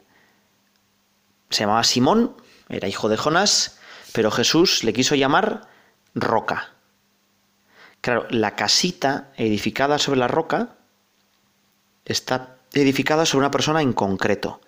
se 1.49 1.63
llamaba 1.63 1.83
Simón, 1.83 2.35
era 2.69 2.87
hijo 2.87 3.09
de 3.09 3.17
Jonás, 3.17 3.79
pero 4.13 4.31
Jesús 4.31 4.83
le 4.83 4.93
quiso 4.93 5.15
llamar 5.15 5.67
roca. 6.15 6.73
Claro, 8.01 8.27
la 8.29 8.55
casita 8.55 9.31
edificada 9.37 9.99
sobre 9.99 10.19
la 10.19 10.27
roca 10.27 10.75
está 12.05 12.57
edificada 12.73 13.25
sobre 13.25 13.45
una 13.45 13.51
persona 13.51 13.81
en 13.81 13.93
concreto, 13.93 14.61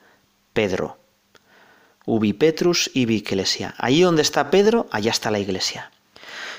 Pedro. 0.53 1.00
Ubi 2.05 2.33
Petrus 2.33 2.91
ibi 2.93 3.17
Ecclesia. 3.17 3.74
Ahí 3.77 4.01
donde 4.01 4.22
está 4.22 4.51
Pedro, 4.51 4.88
allá 4.91 5.12
está 5.12 5.31
la 5.31 5.39
iglesia. 5.39 5.91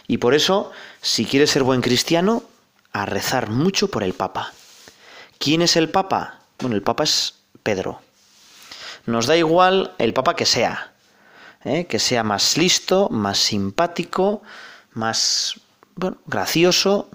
Y 0.07 0.19
por 0.19 0.35
eso, 0.35 0.73
si 1.01 1.25
quieres 1.27 1.51
ser 1.51 1.63
buen 1.63 1.81
cristiano, 1.81 2.43
a 2.93 3.07
rezar 3.07 3.51
mucho 3.51 3.89
por 3.89 4.03
el 4.03 4.15
Papa. 4.15 4.53
¿Quién 5.39 5.63
es 5.63 5.77
el 5.77 5.91
Papa? 5.91 6.41
Bueno, 6.61 6.77
el 6.77 6.83
Papa 6.83 7.05
es 7.05 7.35
Pedro. 7.65 8.01
Nos 9.07 9.27
da 9.27 9.37
igual 9.37 9.95
el 9.99 10.15
Papa 10.15 10.37
que 10.37 10.47
sea, 10.47 10.93
¿eh? 11.65 11.87
que 11.87 11.99
sea 11.99 12.23
más 12.23 12.57
listo, 12.57 13.09
más 13.11 13.39
simpático, 13.39 14.43
más 14.93 15.61
bueno, 15.97 16.19
gracioso, 16.27 17.11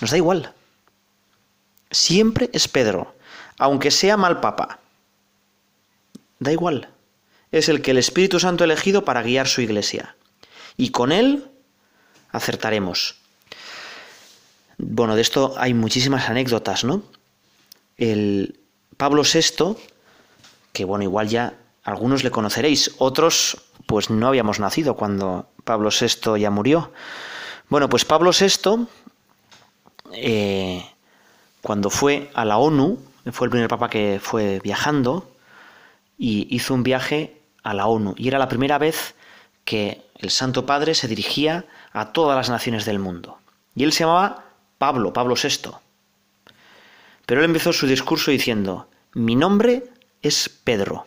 nos 0.00 0.10
da 0.10 0.16
igual. 0.16 0.52
Siempre 1.90 2.50
es 2.52 2.68
Pedro, 2.68 3.16
aunque 3.58 3.90
sea 3.90 4.16
mal 4.16 4.40
Papa. 4.40 4.78
Da 6.38 6.52
igual. 6.52 6.88
Es 7.50 7.68
el 7.68 7.82
que 7.82 7.92
el 7.92 7.98
Espíritu 7.98 8.40
Santo 8.40 8.64
ha 8.64 8.66
elegido 8.66 9.04
para 9.04 9.22
guiar 9.22 9.48
su 9.48 9.60
iglesia. 9.60 10.16
Y 10.76 10.90
con 10.90 11.12
él 11.12 11.50
acertaremos. 12.30 13.16
Bueno, 14.76 15.14
de 15.14 15.22
esto 15.22 15.54
hay 15.56 15.72
muchísimas 15.72 16.28
anécdotas, 16.28 16.82
¿no? 16.84 17.04
El 17.96 18.58
Pablo 18.96 19.22
VI, 19.22 19.76
que 20.74 20.84
bueno, 20.84 21.04
igual 21.04 21.28
ya 21.28 21.54
algunos 21.84 22.24
le 22.24 22.32
conoceréis, 22.32 22.96
otros 22.98 23.56
pues 23.86 24.10
no 24.10 24.26
habíamos 24.26 24.58
nacido 24.58 24.96
cuando 24.96 25.48
Pablo 25.62 25.88
VI 25.88 26.40
ya 26.40 26.50
murió. 26.50 26.90
Bueno, 27.68 27.88
pues 27.88 28.04
Pablo 28.04 28.32
VI, 28.38 28.86
eh, 30.12 30.84
cuando 31.62 31.90
fue 31.90 32.30
a 32.34 32.44
la 32.44 32.58
ONU, 32.58 32.98
fue 33.32 33.46
el 33.46 33.50
primer 33.52 33.68
papa 33.68 33.88
que 33.88 34.18
fue 34.20 34.60
viajando 34.64 35.30
y 36.18 36.48
hizo 36.54 36.74
un 36.74 36.82
viaje 36.82 37.40
a 37.62 37.72
la 37.72 37.86
ONU. 37.86 38.14
Y 38.18 38.26
era 38.26 38.40
la 38.40 38.48
primera 38.48 38.78
vez 38.78 39.14
que 39.64 40.02
el 40.16 40.30
Santo 40.30 40.66
Padre 40.66 40.94
se 40.94 41.06
dirigía 41.06 41.66
a 41.92 42.12
todas 42.12 42.36
las 42.36 42.50
naciones 42.50 42.84
del 42.84 42.98
mundo. 42.98 43.38
Y 43.76 43.84
él 43.84 43.92
se 43.92 44.00
llamaba 44.00 44.44
Pablo, 44.78 45.12
Pablo 45.12 45.36
VI. 45.40 45.70
Pero 47.26 47.40
él 47.40 47.46
empezó 47.46 47.72
su 47.72 47.86
discurso 47.86 48.32
diciendo, 48.32 48.88
mi 49.14 49.36
nombre 49.36 49.93
es 50.24 50.48
Pedro. 50.48 51.06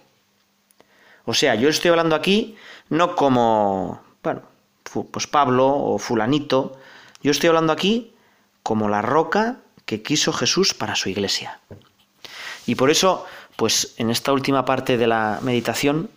O 1.25 1.33
sea, 1.33 1.55
yo 1.55 1.67
estoy 1.67 1.89
hablando 1.89 2.15
aquí 2.15 2.55
no 2.89 3.15
como, 3.15 4.01
bueno, 4.23 4.43
pues 5.11 5.27
Pablo 5.27 5.67
o 5.67 5.97
fulanito, 5.97 6.79
yo 7.21 7.31
estoy 7.31 7.49
hablando 7.49 7.73
aquí 7.73 8.13
como 8.63 8.87
la 8.87 9.01
roca 9.01 9.57
que 9.85 10.01
quiso 10.03 10.31
Jesús 10.31 10.73
para 10.73 10.95
su 10.95 11.09
iglesia. 11.09 11.59
Y 12.65 12.75
por 12.75 12.91
eso, 12.91 13.25
pues 13.55 13.95
en 13.97 14.09
esta 14.09 14.31
última 14.31 14.65
parte 14.65 14.97
de 14.97 15.07
la 15.07 15.39
meditación, 15.41 16.09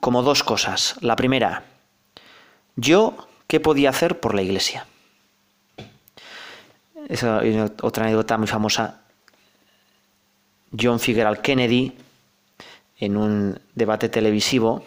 como 0.00 0.22
dos 0.22 0.42
cosas. 0.42 0.96
La 1.00 1.16
primera, 1.16 1.64
yo, 2.76 3.28
¿qué 3.46 3.60
podía 3.60 3.90
hacer 3.90 4.20
por 4.20 4.34
la 4.34 4.42
iglesia? 4.42 4.86
Esa 7.08 7.44
es 7.44 7.72
otra 7.82 8.04
anécdota 8.04 8.38
muy 8.38 8.46
famosa. 8.46 9.03
John 10.78 10.98
Fitzgerald 10.98 11.40
Kennedy, 11.40 11.92
en 12.98 13.16
un 13.16 13.60
debate 13.74 14.08
televisivo, 14.08 14.84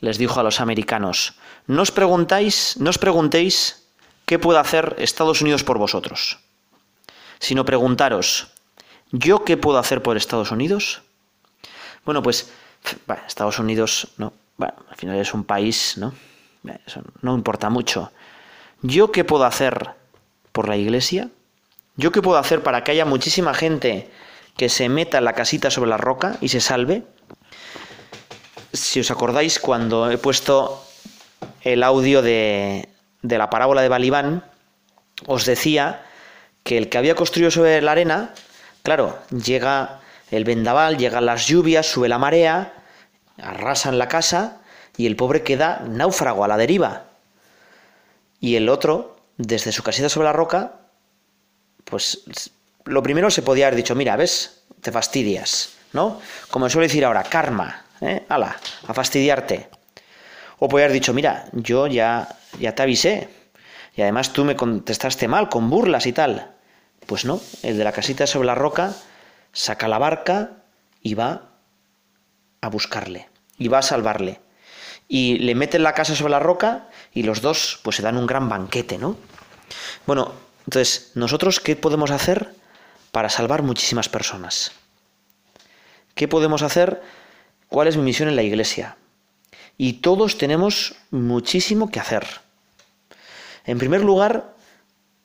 les 0.00 0.18
dijo 0.18 0.40
a 0.40 0.42
los 0.42 0.60
americanos: 0.60 1.34
No 1.66 1.82
os 1.82 1.90
preguntáis, 1.90 2.76
no 2.78 2.90
os 2.90 2.98
preguntéis 2.98 3.84
qué 4.26 4.38
puede 4.38 4.58
hacer 4.58 4.96
Estados 4.98 5.40
Unidos 5.40 5.64
por 5.64 5.78
vosotros, 5.78 6.38
sino 7.38 7.64
preguntaros: 7.64 8.48
¿yo 9.12 9.44
qué 9.44 9.56
puedo 9.56 9.78
hacer 9.78 10.02
por 10.02 10.16
Estados 10.16 10.50
Unidos? 10.50 11.02
Bueno, 12.04 12.22
pues 12.22 12.50
Estados 13.26 13.58
Unidos, 13.58 14.08
no, 14.16 14.32
bueno, 14.56 14.74
al 14.88 14.96
final 14.96 15.18
es 15.18 15.34
un 15.34 15.44
país, 15.44 15.96
¿no? 15.98 16.14
Eso 16.86 17.02
no 17.22 17.34
importa 17.34 17.70
mucho. 17.70 18.12
¿Yo 18.82 19.10
qué 19.12 19.24
puedo 19.24 19.44
hacer 19.44 19.90
por 20.52 20.68
la 20.68 20.76
iglesia? 20.76 21.28
¿Yo 21.96 22.12
qué 22.12 22.22
puedo 22.22 22.38
hacer 22.38 22.62
para 22.62 22.84
que 22.84 22.92
haya 22.92 23.04
muchísima 23.04 23.54
gente 23.54 24.10
que 24.58 24.68
se 24.68 24.90
meta 24.90 25.22
la 25.22 25.32
casita 25.32 25.70
sobre 25.70 25.88
la 25.88 25.96
roca 25.96 26.36
y 26.42 26.48
se 26.48 26.60
salve? 26.60 27.04
si 28.72 29.00
os 29.00 29.10
acordáis, 29.10 29.58
cuando 29.58 30.10
he 30.10 30.18
puesto 30.18 30.84
el 31.62 31.82
audio 31.82 32.22
de, 32.22 32.88
de 33.22 33.38
la 33.38 33.50
parábola 33.50 33.82
de 33.82 33.88
Balibán, 33.88 34.44
os 35.26 35.46
decía 35.46 36.04
que 36.64 36.78
el 36.78 36.88
que 36.88 36.98
había 36.98 37.14
construido 37.14 37.50
sobre 37.50 37.80
la 37.80 37.92
arena, 37.92 38.34
claro, 38.82 39.18
llega 39.30 40.00
el 40.30 40.44
vendaval, 40.44 40.98
llegan 40.98 41.26
las 41.26 41.46
lluvias, 41.46 41.86
sube 41.86 42.08
la 42.08 42.18
marea, 42.18 42.74
arrasan 43.40 43.98
la 43.98 44.08
casa 44.08 44.60
y 44.96 45.06
el 45.06 45.16
pobre 45.16 45.42
queda 45.42 45.82
náufrago 45.88 46.44
a 46.44 46.48
la 46.48 46.56
deriva. 46.56 47.04
Y 48.40 48.56
el 48.56 48.68
otro, 48.68 49.16
desde 49.36 49.72
su 49.72 49.82
casita 49.82 50.08
sobre 50.08 50.26
la 50.26 50.32
roca, 50.32 50.80
pues 51.84 52.22
lo 52.84 53.02
primero 53.02 53.30
se 53.30 53.42
podía 53.42 53.66
haber 53.66 53.76
dicho, 53.76 53.94
mira, 53.94 54.16
ves, 54.16 54.62
te 54.80 54.92
fastidias, 54.92 55.70
¿no? 55.92 56.20
Como 56.50 56.68
suele 56.68 56.88
decir 56.88 57.04
ahora, 57.04 57.22
karma, 57.22 57.84
¿eh? 58.00 58.24
Ala, 58.28 58.56
a 58.86 58.94
fastidiarte. 58.94 59.68
O 60.58 60.68
podía 60.68 60.86
haber 60.86 60.94
dicho, 60.94 61.14
mira, 61.14 61.46
yo 61.52 61.86
ya, 61.86 62.28
ya 62.58 62.74
te 62.74 62.82
avisé, 62.82 63.28
y 63.94 64.02
además 64.02 64.32
tú 64.32 64.44
me 64.44 64.56
contestaste 64.56 65.28
mal, 65.28 65.48
con 65.48 65.70
burlas 65.70 66.06
y 66.06 66.12
tal. 66.12 66.52
Pues 67.06 67.24
no, 67.24 67.40
el 67.62 67.78
de 67.78 67.84
la 67.84 67.92
casita 67.92 68.26
sobre 68.26 68.46
la 68.46 68.54
roca 68.54 68.94
saca 69.52 69.88
la 69.88 69.98
barca 69.98 70.50
y 71.02 71.14
va 71.14 71.50
a 72.60 72.68
buscarle, 72.68 73.28
y 73.56 73.68
va 73.68 73.78
a 73.78 73.82
salvarle. 73.82 74.40
Y 75.08 75.38
le 75.38 75.54
mete 75.54 75.78
en 75.78 75.82
la 75.82 75.94
casa 75.94 76.14
sobre 76.14 76.32
la 76.32 76.38
roca 76.38 76.88
y 77.12 77.22
los 77.22 77.40
dos 77.40 77.80
pues 77.82 77.96
se 77.96 78.02
dan 78.02 78.18
un 78.18 78.26
gran 78.26 78.48
banquete, 78.48 78.98
¿no? 78.98 79.16
Bueno, 80.06 80.32
entonces, 80.66 81.12
¿nosotros 81.14 81.60
qué 81.60 81.76
podemos 81.76 82.10
hacer 82.10 82.52
para 83.18 83.30
salvar 83.30 83.64
muchísimas 83.64 84.08
personas? 84.08 84.70
¿Qué 86.14 86.28
podemos 86.28 86.62
hacer? 86.62 87.02
¿Cuál 87.66 87.88
es 87.88 87.96
mi 87.96 88.04
misión 88.04 88.28
en 88.28 88.36
la 88.36 88.44
iglesia? 88.44 88.96
Y 89.76 89.94
todos 89.94 90.38
tenemos 90.38 90.94
muchísimo 91.10 91.90
que 91.90 91.98
hacer. 91.98 92.24
En 93.64 93.76
primer 93.76 94.04
lugar, 94.04 94.54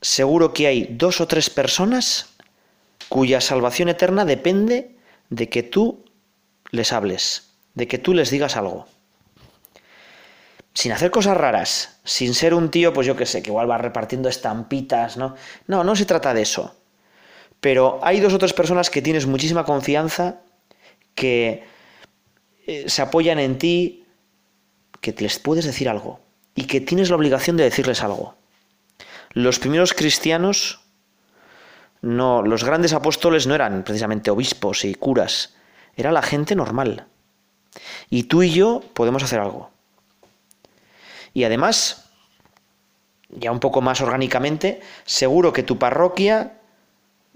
seguro 0.00 0.52
que 0.52 0.66
hay 0.66 0.88
dos 0.90 1.20
o 1.20 1.28
tres 1.28 1.50
personas 1.50 2.30
cuya 3.08 3.40
salvación 3.40 3.88
eterna 3.88 4.24
depende 4.24 4.96
de 5.30 5.48
que 5.48 5.62
tú 5.62 6.04
les 6.72 6.92
hables, 6.92 7.52
de 7.74 7.86
que 7.86 7.98
tú 7.98 8.12
les 8.12 8.28
digas 8.28 8.56
algo. 8.56 8.88
Sin 10.72 10.90
hacer 10.90 11.12
cosas 11.12 11.36
raras, 11.36 12.00
sin 12.02 12.34
ser 12.34 12.54
un 12.54 12.72
tío, 12.72 12.92
pues 12.92 13.06
yo 13.06 13.14
qué 13.14 13.24
sé, 13.24 13.40
que 13.40 13.50
igual 13.50 13.70
va 13.70 13.78
repartiendo 13.78 14.28
estampitas, 14.28 15.16
¿no? 15.16 15.36
No, 15.68 15.84
no 15.84 15.94
se 15.94 16.06
trata 16.06 16.34
de 16.34 16.42
eso. 16.42 16.74
Pero 17.64 17.98
hay 18.02 18.20
dos 18.20 18.34
o 18.34 18.38
tres 18.38 18.52
personas 18.52 18.90
que 18.90 19.00
tienes 19.00 19.26
muchísima 19.26 19.64
confianza, 19.64 20.42
que 21.14 21.64
eh, 22.66 22.84
se 22.88 23.00
apoyan 23.00 23.38
en 23.38 23.56
ti, 23.56 24.04
que 25.00 25.14
les 25.16 25.38
puedes 25.38 25.64
decir 25.64 25.88
algo 25.88 26.20
y 26.54 26.66
que 26.66 26.82
tienes 26.82 27.08
la 27.08 27.16
obligación 27.16 27.56
de 27.56 27.64
decirles 27.64 28.02
algo. 28.02 28.34
Los 29.32 29.58
primeros 29.60 29.94
cristianos 29.94 30.82
no, 32.02 32.42
los 32.42 32.64
grandes 32.64 32.92
apóstoles 32.92 33.46
no 33.46 33.54
eran 33.54 33.82
precisamente 33.82 34.30
obispos 34.30 34.84
y 34.84 34.94
curas, 34.94 35.54
era 35.96 36.12
la 36.12 36.20
gente 36.20 36.54
normal. 36.54 37.06
Y 38.10 38.24
tú 38.24 38.42
y 38.42 38.50
yo 38.50 38.82
podemos 38.92 39.22
hacer 39.22 39.40
algo. 39.40 39.70
Y 41.32 41.44
además, 41.44 42.10
ya 43.30 43.50
un 43.50 43.60
poco 43.60 43.80
más 43.80 44.02
orgánicamente, 44.02 44.82
seguro 45.06 45.54
que 45.54 45.62
tu 45.62 45.78
parroquia 45.78 46.58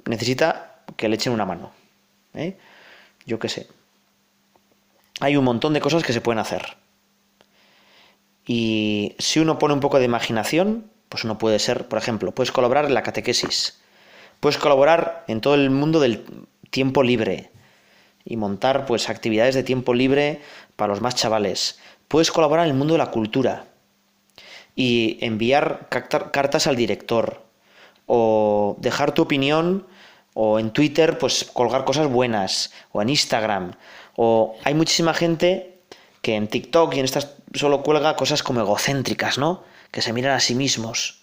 necesita 0.05 0.83
que 0.97 1.09
le 1.09 1.17
echen 1.17 1.33
una 1.33 1.45
mano. 1.45 1.73
¿eh? 2.35 2.57
Yo 3.27 3.39
qué 3.39 3.49
sé. 3.49 3.69
Hay 5.21 5.37
un 5.37 5.45
montón 5.45 5.75
de 5.75 5.81
cosas 5.81 6.03
que 6.03 6.13
se 6.13 6.21
pueden 6.21 6.39
hacer. 6.39 6.77
Y 8.47 9.15
si 9.19 9.41
uno 9.41 9.59
pone 9.59 9.75
un 9.75 9.81
poco 9.81 9.99
de 9.99 10.05
imaginación, 10.05 10.91
pues 11.09 11.25
uno 11.25 11.39
puede 11.39 11.59
ser, 11.59 11.89
por 11.89 11.99
ejemplo, 11.99 12.33
puedes 12.33 12.53
colaborar 12.53 12.87
en 12.87 12.95
la 12.95 13.03
catequesis 13.03 13.79
Puedes 14.41 14.59
colaborar 14.59 15.25
en 15.27 15.41
todo 15.41 15.55
el 15.55 15.69
mundo 15.71 15.99
del 15.99 16.25
tiempo 16.71 17.03
libre 17.03 17.51
y 18.25 18.37
montar 18.37 18.87
pues 18.87 19.09
actividades 19.09 19.57
de 19.57 19.65
tiempo 19.65 19.95
libre 19.95 20.41
para 20.77 20.91
los 20.93 21.01
más 21.01 21.17
chavales. 21.17 21.81
Puedes 22.07 22.31
colaborar 22.31 22.67
en 22.67 22.73
el 22.73 22.79
mundo 22.79 22.95
de 22.95 22.99
la 22.99 23.11
cultura 23.11 23.65
y 24.77 25.19
enviar 25.23 25.89
cartas 25.89 26.69
al 26.69 26.77
director 26.77 27.48
o 28.09 28.77
dejar 28.81 29.13
tu 29.13 29.23
opinión 29.23 29.87
o 30.35 30.59
en 30.59 30.73
Twitter 30.73 31.19
pues 31.19 31.45
colgar 31.45 31.85
cosas 31.85 32.09
buenas 32.09 32.73
o 32.91 33.01
en 33.01 33.11
Instagram 33.11 33.75
o 34.17 34.57
hay 34.65 34.75
muchísima 34.75 35.15
gente 35.15 35.79
que 36.23 36.35
en 36.35 36.49
TikTok 36.49 36.95
y 36.95 36.99
en 36.99 37.05
estas 37.05 37.37
solo 37.55 37.85
cuelga 37.85 38.17
cosas 38.17 38.43
como 38.43 38.61
egocéntricas, 38.61 39.39
¿no? 39.39 39.63
Que 39.93 40.03
se 40.03 40.13
miran 40.13 40.33
a 40.33 40.41
sí 40.41 40.57
mismos. 40.57 41.23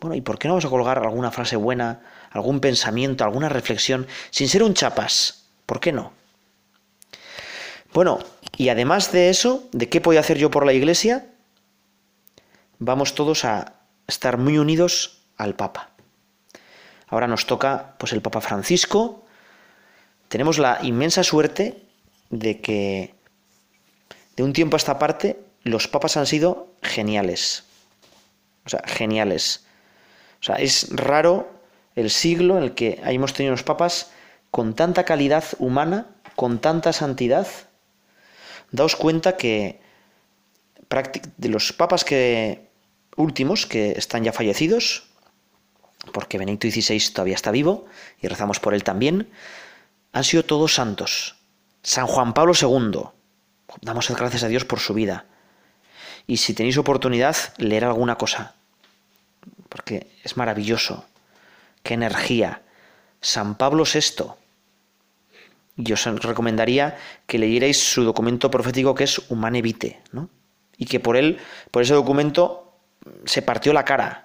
Bueno, 0.00 0.16
¿y 0.16 0.20
por 0.20 0.38
qué 0.38 0.48
no 0.48 0.54
vamos 0.54 0.64
a 0.64 0.70
colgar 0.70 0.98
alguna 0.98 1.30
frase 1.30 1.54
buena 1.54 2.00
algún 2.34 2.60
pensamiento, 2.60 3.24
alguna 3.24 3.48
reflexión, 3.48 4.06
sin 4.30 4.48
ser 4.48 4.62
un 4.62 4.74
chapas. 4.74 5.46
¿Por 5.64 5.80
qué 5.80 5.92
no? 5.92 6.12
Bueno, 7.94 8.18
y 8.56 8.68
además 8.68 9.12
de 9.12 9.30
eso, 9.30 9.68
¿de 9.72 9.88
qué 9.88 10.00
puedo 10.00 10.20
hacer 10.20 10.36
yo 10.36 10.50
por 10.50 10.66
la 10.66 10.72
iglesia? 10.72 11.26
Vamos 12.80 13.14
todos 13.14 13.44
a 13.44 13.74
estar 14.08 14.36
muy 14.36 14.58
unidos 14.58 15.22
al 15.36 15.54
Papa. 15.54 15.93
Ahora 17.14 17.28
nos 17.28 17.46
toca 17.46 17.94
pues 17.96 18.12
el 18.12 18.22
Papa 18.22 18.40
Francisco. 18.40 19.22
Tenemos 20.26 20.58
la 20.58 20.80
inmensa 20.82 21.22
suerte 21.22 21.80
de 22.30 22.60
que 22.60 23.14
de 24.34 24.42
un 24.42 24.52
tiempo 24.52 24.74
a 24.74 24.78
esta 24.78 24.98
parte 24.98 25.38
los 25.62 25.86
papas 25.86 26.16
han 26.16 26.26
sido 26.26 26.74
geniales. 26.82 27.62
O 28.66 28.68
sea, 28.68 28.82
geniales. 28.84 29.64
O 30.40 30.42
sea, 30.42 30.56
es 30.56 30.88
raro 30.90 31.48
el 31.94 32.10
siglo 32.10 32.58
en 32.58 32.64
el 32.64 32.74
que 32.74 33.00
hemos 33.04 33.32
tenido 33.32 33.52
unos 33.52 33.62
papas 33.62 34.10
con 34.50 34.74
tanta 34.74 35.04
calidad 35.04 35.44
humana, 35.60 36.08
con 36.34 36.58
tanta 36.58 36.92
santidad, 36.92 37.46
daos 38.72 38.96
cuenta 38.96 39.36
que 39.36 39.78
de 41.36 41.48
los 41.48 41.72
papas 41.72 42.04
que 42.04 42.66
últimos 43.16 43.66
que 43.66 43.92
están 43.92 44.24
ya 44.24 44.32
fallecidos, 44.32 45.13
porque 46.12 46.38
Benito 46.38 46.68
XVI 46.68 47.00
todavía 47.12 47.34
está 47.34 47.50
vivo 47.50 47.86
y 48.20 48.28
rezamos 48.28 48.60
por 48.60 48.74
él 48.74 48.84
también, 48.84 49.30
han 50.12 50.24
sido 50.24 50.44
todos 50.44 50.74
santos. 50.74 51.36
San 51.82 52.06
Juan 52.06 52.32
Pablo 52.32 52.52
II, 52.60 53.00
damos 53.82 54.10
gracias 54.10 54.42
a 54.44 54.48
Dios 54.48 54.64
por 54.64 54.80
su 54.80 54.94
vida. 54.94 55.26
Y 56.26 56.38
si 56.38 56.54
tenéis 56.54 56.78
oportunidad, 56.78 57.36
leer 57.58 57.84
alguna 57.84 58.16
cosa, 58.16 58.54
porque 59.68 60.06
es 60.22 60.36
maravilloso 60.36 61.04
qué 61.82 61.94
energía. 61.94 62.62
San 63.20 63.56
Pablo 63.56 63.84
VI. 63.84 64.32
Yo 65.76 65.94
os 65.94 66.04
recomendaría 66.22 66.98
que 67.26 67.38
leyerais 67.38 67.78
su 67.78 68.04
documento 68.04 68.50
profético 68.50 68.94
que 68.94 69.04
es 69.04 69.18
Humane 69.30 69.60
Vitae, 69.60 70.00
¿no? 70.12 70.30
Y 70.76 70.86
que 70.86 71.00
por 71.00 71.16
él, 71.16 71.38
por 71.70 71.82
ese 71.82 71.94
documento, 71.94 72.78
se 73.24 73.42
partió 73.42 73.72
la 73.72 73.84
cara. 73.84 74.23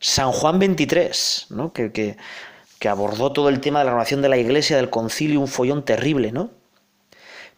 San 0.00 0.32
Juan 0.32 0.60
XXIII, 0.60 1.56
¿no? 1.56 1.72
Que, 1.72 1.92
que, 1.92 2.88
abordó 2.88 3.32
todo 3.32 3.48
el 3.48 3.60
tema 3.60 3.80
de 3.80 3.86
la 3.86 3.90
renovación 3.90 4.22
de 4.22 4.28
la 4.28 4.36
iglesia, 4.36 4.76
del 4.76 4.90
concilio, 4.90 5.40
un 5.40 5.48
follón 5.48 5.84
terrible, 5.84 6.32
¿no? 6.32 6.50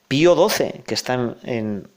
Pío 0.09 0.35
XII, 0.49 0.83
que 0.87 0.95
está 0.95 1.15
en, 1.15 1.89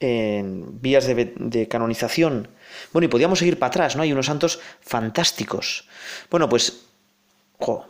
en 0.00 0.80
vías 0.80 1.06
de, 1.06 1.68
canonización. 1.68 2.48
Bueno, 2.92 3.04
y 3.04 3.08
podíamos 3.08 3.38
seguir 3.38 3.58
para 3.58 3.68
atrás, 3.68 3.96
¿no? 3.96 4.02
Hay 4.02 4.12
unos 4.12 4.26
santos 4.26 4.60
fantásticos. 4.80 5.86
Bueno, 6.30 6.48
pues, 6.48 6.80
jo, 7.58 7.86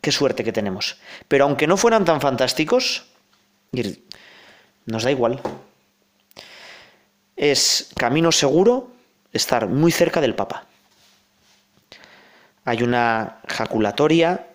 qué 0.00 0.12
suerte 0.12 0.44
que 0.44 0.52
tenemos. 0.52 0.98
Pero 1.28 1.44
aunque 1.44 1.66
no 1.66 1.76
fueran 1.76 2.04
tan 2.04 2.20
fantásticos, 2.20 3.04
nos 4.86 5.02
da 5.02 5.10
igual. 5.10 5.40
Es 7.36 7.90
camino 7.96 8.30
seguro 8.30 8.91
estar 9.32 9.66
muy 9.68 9.92
cerca 9.92 10.20
del 10.20 10.34
Papa. 10.34 10.66
Hay 12.64 12.82
una 12.82 13.40
jaculatoria 13.48 14.46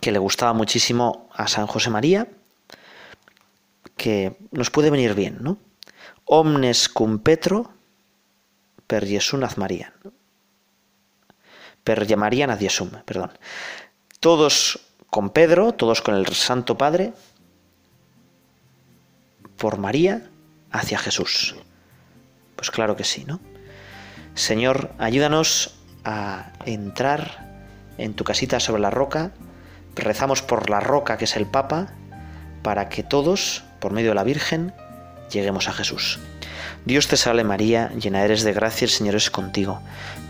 que 0.00 0.12
le 0.12 0.18
gustaba 0.18 0.52
muchísimo 0.52 1.28
a 1.32 1.48
San 1.48 1.66
José 1.66 1.90
María, 1.90 2.26
que 3.96 4.36
nos 4.50 4.70
puede 4.70 4.90
venir 4.90 5.14
bien, 5.14 5.38
¿no? 5.40 5.58
Omnes 6.24 6.88
cum 6.88 7.18
Petro 7.18 7.72
per 8.86 9.06
Jesum 9.06 9.42
ad. 9.44 9.92
Per 11.84 12.16
Marian 12.16 12.50
ad 12.50 12.58
Jesum, 12.58 12.90
perdón. 13.04 13.30
Todos 14.20 14.80
con 15.08 15.30
Pedro, 15.30 15.72
todos 15.72 16.02
con 16.02 16.14
el 16.14 16.26
Santo 16.26 16.76
Padre, 16.76 17.12
por 19.56 19.78
María 19.78 20.28
hacia 20.72 20.98
Jesús. 20.98 21.54
Pues 22.56 22.70
claro 22.70 22.96
que 22.96 23.04
sí, 23.04 23.24
¿no? 23.24 23.40
Señor, 24.36 24.90
ayúdanos 24.98 25.74
a 26.04 26.52
entrar 26.66 27.56
en 27.96 28.12
tu 28.12 28.22
casita 28.22 28.60
sobre 28.60 28.82
la 28.82 28.90
roca. 28.90 29.30
Rezamos 29.94 30.42
por 30.42 30.68
la 30.68 30.78
roca 30.78 31.16
que 31.16 31.24
es 31.24 31.36
el 31.36 31.46
Papa, 31.46 31.88
para 32.62 32.90
que 32.90 33.02
todos 33.02 33.64
por 33.80 33.92
medio 33.92 34.10
de 34.10 34.14
la 34.14 34.24
Virgen, 34.24 34.74
lleguemos 35.32 35.68
a 35.68 35.72
Jesús. 35.72 36.20
Dios 36.84 37.08
te 37.08 37.16
salve 37.16 37.44
María, 37.44 37.90
llena 37.98 38.22
eres 38.22 38.44
de 38.44 38.52
gracia, 38.52 38.84
el 38.84 38.90
Señor 38.90 39.14
es 39.14 39.30
contigo. 39.30 39.80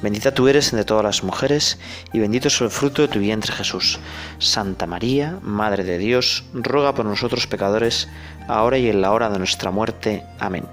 Bendita 0.03 0.33
tú 0.33 0.47
eres 0.47 0.73
entre 0.73 0.85
todas 0.85 1.05
las 1.05 1.25
mujeres, 1.25 1.79
y 2.12 2.21
bendito 2.21 2.47
es 2.47 2.61
el 2.61 2.71
fruto 2.71 3.03
de 3.03 3.09
tu 3.09 3.19
vientre 3.19 3.53
Jesús. 3.53 3.99
Santa 4.38 4.87
María, 4.87 5.38
Madre 5.42 5.83
de 5.83 5.99
Dios, 5.99 6.45
ruega 6.55 6.95
por 6.95 7.07
nosotros 7.07 7.49
pecadores, 7.49 8.09
ahora 8.47 8.79
y 8.79 8.88
en 8.88 9.03
la 9.03 9.11
hora 9.11 9.31
de 9.31 9.38
nuestra 9.38 9.73
muerte. 9.73 10.25
Amén. 10.38 10.64